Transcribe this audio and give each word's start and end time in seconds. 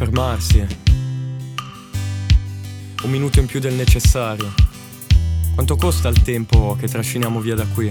fermarsi. 0.00 0.66
Un 3.02 3.10
minuto 3.10 3.38
in 3.38 3.44
più 3.44 3.60
del 3.60 3.74
necessario. 3.74 4.50
Quanto 5.52 5.76
costa 5.76 6.08
il 6.08 6.22
tempo 6.22 6.74
che 6.80 6.88
trasciniamo 6.88 7.38
via 7.38 7.54
da 7.54 7.66
qui? 7.66 7.90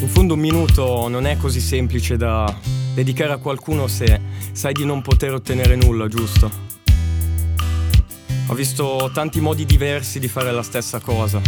In 0.00 0.08
fondo 0.08 0.32
un 0.32 0.40
minuto 0.40 1.06
non 1.08 1.26
è 1.26 1.36
così 1.36 1.60
semplice 1.60 2.16
da 2.16 2.58
dedicare 2.94 3.32
a 3.32 3.36
qualcuno 3.36 3.88
se 3.88 4.18
sai 4.52 4.72
di 4.72 4.86
non 4.86 5.02
poter 5.02 5.34
ottenere 5.34 5.76
nulla, 5.76 6.08
giusto? 6.08 6.50
Ho 8.46 8.54
visto 8.54 9.10
tanti 9.12 9.42
modi 9.42 9.66
diversi 9.66 10.18
di 10.18 10.28
fare 10.28 10.50
la 10.50 10.62
stessa 10.62 10.98
cosa. 10.98 11.42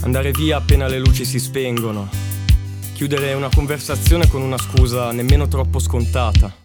Andare 0.00 0.30
via 0.30 0.56
appena 0.56 0.88
le 0.88 0.98
luci 0.98 1.26
si 1.26 1.38
spengono. 1.38 2.08
Chiudere 2.94 3.34
una 3.34 3.50
conversazione 3.54 4.28
con 4.28 4.40
una 4.40 4.56
scusa 4.56 5.12
nemmeno 5.12 5.46
troppo 5.46 5.78
scontata. 5.78 6.59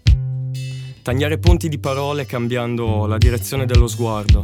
Tagliare 1.05 1.37
ponti 1.37 1.69
di 1.69 1.77
parole 1.77 2.25
cambiando 2.25 3.05
la 3.05 3.19
direzione 3.19 3.67
dello 3.67 3.85
sguardo. 3.85 4.43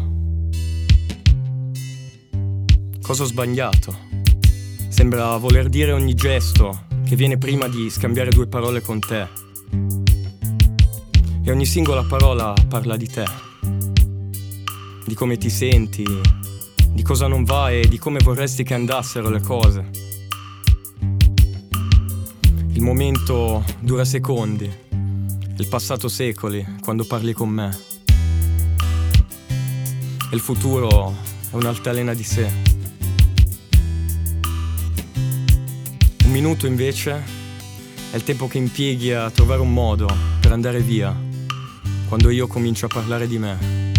Cosa 3.02 3.24
ho 3.24 3.26
sbagliato? 3.26 3.98
Sembra 4.88 5.36
voler 5.38 5.70
dire 5.70 5.92
ogni 5.92 6.14
gesto 6.14 6.86
che 7.04 7.16
viene 7.16 7.40
prima 7.40 7.68
di 7.68 7.90
scambiare 7.90 8.30
due 8.30 8.46
parole 8.46 8.82
con 8.82 9.00
te. 9.00 9.28
E 11.44 11.50
ogni 11.50 11.66
singola 11.66 12.04
parola 12.04 12.54
parla 12.70 12.96
di 12.96 13.08
te, 13.08 13.26
di 15.04 15.16
come 15.16 15.38
ti 15.38 15.50
senti, 15.50 16.06
di 16.94 17.02
cosa 17.02 17.26
non 17.26 17.44
va 17.44 17.72
e 17.72 17.88
di 17.88 17.98
come 17.98 18.20
vorresti 18.24 18.62
che 18.62 18.76
andassero 18.76 19.32
le 19.32 19.42
cose. 19.42 19.90
Il 22.74 22.84
momento 22.84 23.64
dura 23.80 24.06
secondi, 24.06 24.90
il 25.62 25.68
passato 25.68 26.08
secoli 26.08 26.66
quando 26.82 27.06
parli 27.06 27.34
con 27.34 27.50
me. 27.50 27.78
E 30.32 30.36
il 30.36 30.40
futuro 30.40 31.16
è 31.52 31.56
un'altalena 31.56 32.16
di 32.16 32.24
sé. 32.24 32.52
Un 36.26 36.32
minuto 36.32 36.66
invece 36.66 37.24
è 38.10 38.16
il 38.16 38.24
tempo 38.24 38.48
che 38.48 38.58
impieghi 38.58 39.14
a 39.14 39.30
trovare 39.30 39.62
un 39.62 39.72
modo 39.72 40.08
per 40.40 40.52
andare 40.52 40.82
via 40.82 41.16
quando 42.08 42.32
io 42.32 42.48
comincio 42.48 42.88
a 42.88 42.90
parlare 42.90 43.28
di 43.28 43.38
me. 43.38 43.92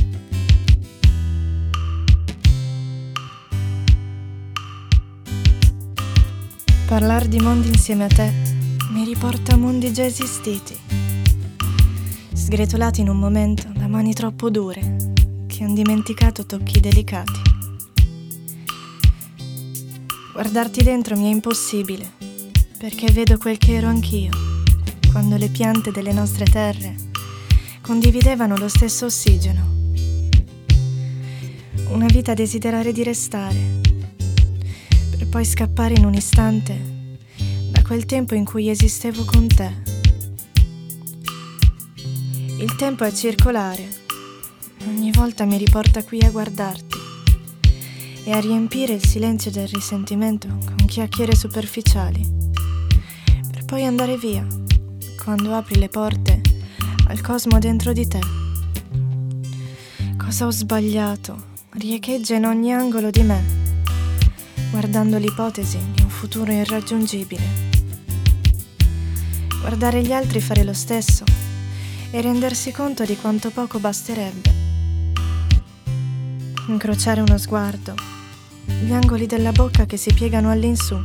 Parlare 6.86 7.28
di 7.28 7.38
mondi 7.38 7.68
insieme 7.68 8.05
a 8.05 8.08
te 8.08 8.33
mi 8.90 9.05
riporta 9.05 9.55
a 9.55 9.56
mondi 9.56 9.92
già 9.92 10.05
esistiti, 10.05 10.77
sgretolati 12.43 13.03
in 13.03 13.09
un 13.09 13.19
momento 13.19 13.69
da 13.73 13.87
mani 13.87 14.12
troppo 14.15 14.51
dure 14.51 14.81
che 15.47 15.62
han 15.62 15.75
dimenticato 15.75 16.45
tocchi 16.45 16.81
delicati. 16.81 17.41
Guardarti 20.33 20.83
dentro 20.83 21.17
mi 21.17 21.27
è 21.27 21.29
impossibile 21.29 22.11
perché 22.79 23.13
vedo 23.13 23.39
quel 23.39 23.59
che 23.59 23.77
ero 23.77 23.87
anch'io, 23.87 24.31
quando 25.13 25.37
le 25.37 25.51
piante 25.51 25.93
delle 25.93 26.13
nostre 26.13 26.45
terre 26.47 26.97
condividevano 27.81 28.57
lo 28.57 28.67
stesso 28.67 29.07
ossigeno. 29.07 29.65
Una 31.91 32.07
vita 32.07 32.33
a 32.33 32.35
desiderare 32.35 32.91
di 32.91 33.05
restare, 33.05 33.81
per 35.11 35.29
poi 35.29 35.45
scappare 35.45 35.95
in 35.95 36.05
un 36.05 36.14
istante 36.14 36.77
da 37.70 37.83
quel 37.83 38.05
tempo 38.05 38.35
in 38.35 38.45
cui 38.45 38.69
esistevo 38.69 39.25
con 39.25 39.47
te. 39.47 39.92
Il 42.62 42.77
tempo 42.77 43.05
è 43.05 43.12
circolare, 43.12 43.89
ogni 44.86 45.11
volta 45.11 45.45
mi 45.45 45.58
riporta 45.58 46.02
qui 46.05 46.20
a 46.23 46.30
guardarti 46.30 46.98
e 48.24 48.33
a 48.33 48.40
riempire 48.40 48.95
il 48.95 49.05
silenzio 49.05 49.50
del 49.50 49.68
risentimento 49.68 50.46
con 50.64 50.86
chiacchiere 50.86 51.34
superficiali 51.34 52.40
poi 53.72 53.86
andare 53.86 54.18
via 54.18 54.46
quando 55.24 55.55
apri 55.55 55.78
le 55.78 55.89
porte 55.89 56.42
al 57.06 57.22
cosmo 57.22 57.58
dentro 57.58 57.95
di 57.95 58.06
te. 58.06 58.18
Cosa 60.18 60.45
ho 60.45 60.51
sbagliato? 60.51 61.42
Riecheggia 61.70 62.34
in 62.34 62.45
ogni 62.45 62.74
angolo 62.74 63.08
di 63.08 63.22
me, 63.22 63.42
guardando 64.70 65.17
l'ipotesi 65.17 65.78
di 65.95 66.02
un 66.02 66.11
futuro 66.11 66.52
irraggiungibile. 66.52 67.42
Guardare 69.62 70.02
gli 70.02 70.12
altri 70.12 70.42
fare 70.42 70.64
lo 70.64 70.74
stesso 70.74 71.24
e 72.12 72.20
rendersi 72.20 72.73
conto 72.73 73.05
di 73.05 73.17
quanto 73.17 73.50
poco 73.50 73.78
basterebbe. 73.78 74.52
Incrociare 76.68 77.23
uno 77.23 77.39
sguardo, 77.39 77.95
gli 78.64 78.92
angoli 78.92 79.27
della 79.27 79.50
bocca 79.50 79.86
che 79.86 79.96
si 79.96 80.12
piegano 80.12 80.51
all'insù 80.51 80.96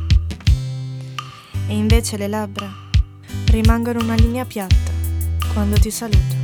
e 1.66 1.74
invece 1.74 2.16
le 2.16 2.28
labbra 2.28 2.70
rimangono 3.46 4.00
una 4.00 4.14
linea 4.14 4.44
piatta 4.44 4.92
quando 5.52 5.78
ti 5.78 5.90
saluto. 5.90 6.37